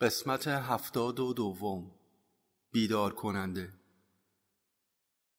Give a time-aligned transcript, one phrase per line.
[0.00, 1.90] قسمت هفتاد و دوم.
[2.72, 3.72] بیدار کننده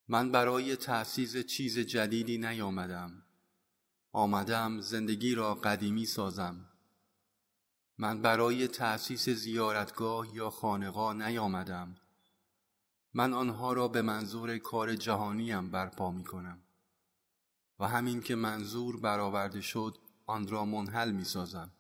[0.08, 3.24] من برای تأسیس چیز جدیدی نیامدم.
[4.12, 6.70] آمدم زندگی را قدیمی سازم.
[7.98, 11.96] من برای تأسیس زیارتگاه یا خانقاه نیامدم.
[13.14, 16.62] من آنها را به منظور کار جهانیم برپا می کنم
[17.80, 21.72] و همین که منظور برآورده شد آن را منحل می سازم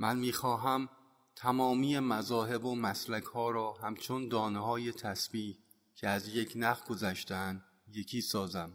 [0.00, 0.88] من می‌خواهم
[1.36, 5.58] تمامی مذاهب و مسلک ها را همچون دانه های تسبیح
[5.94, 8.72] که از یک نخ گذشتن یکی سازم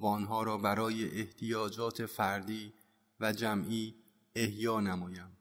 [0.00, 2.72] و آنها را برای احتیاجات فردی
[3.20, 3.94] و جمعی
[4.34, 5.36] احیا نمایم.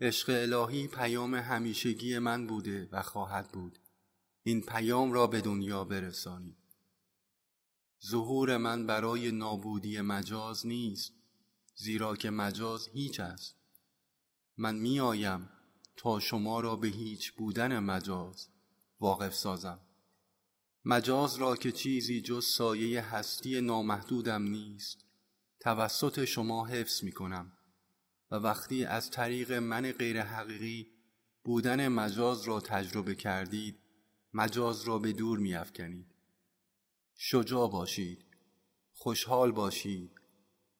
[0.00, 3.78] عشق الهی پیام همیشگی من بوده و خواهد بود.
[4.42, 6.56] این پیام را به دنیا برسانید.
[8.06, 11.12] ظهور من برای نابودی مجاز نیست
[11.74, 13.65] زیرا که مجاز هیچ است.
[14.58, 15.48] من می آیم
[15.96, 18.48] تا شما را به هیچ بودن مجاز
[19.00, 19.80] واقف سازم.
[20.84, 25.04] مجاز را که چیزی جز سایه هستی نامحدودم نیست
[25.60, 27.52] توسط شما حفظ می کنم
[28.30, 30.86] و وقتی از طریق من غیر حقیقی
[31.44, 33.78] بودن مجاز را تجربه کردید
[34.34, 36.06] مجاز را به دور می افکنید.
[37.14, 38.24] شجاع باشید
[38.92, 40.10] خوشحال باشید.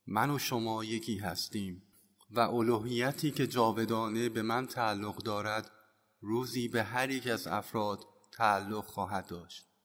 [0.07, 1.86] من و شما یکی هستیم.
[2.31, 5.71] و الوهیتی که جاودانه به من تعلق دارد
[6.21, 9.76] روزی به هر یک از افراد تعلق خواهد داشت.